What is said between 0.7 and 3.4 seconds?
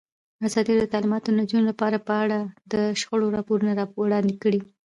راډیو د تعلیمات د نجونو لپاره په اړه د شخړو